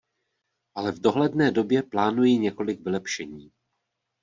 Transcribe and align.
Ale 0.75 0.91
v 0.91 0.99
dohledné 0.99 1.51
době 1.51 1.83
plánuji 1.83 2.37
několik 2.37 2.81
vylepšení. 2.81 3.51